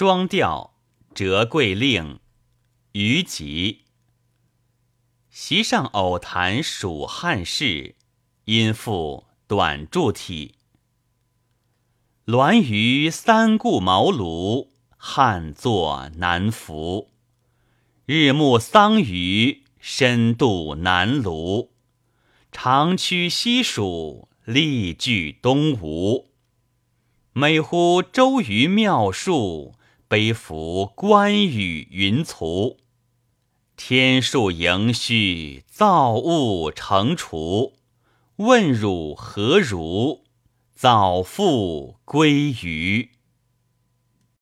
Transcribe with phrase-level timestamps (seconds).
[0.00, 0.74] 双调，
[1.12, 2.20] 折桂令，
[2.92, 3.80] 虞吉。
[5.28, 7.96] 席上偶谈蜀汉事，
[8.44, 10.54] 因赋短注体。
[12.26, 17.10] 鸾舆三顾茅庐，汉作难服。
[18.06, 21.70] 日暮桑榆，深度南庐。
[22.52, 26.28] 长驱西蜀，力拒东吴。
[27.32, 29.74] 美乎周瑜妙术，
[30.08, 32.78] 背负关羽云卒。
[33.76, 37.74] 天数盈虚，造物成除。
[38.36, 40.24] 问汝何如？
[40.74, 43.10] 早复归于。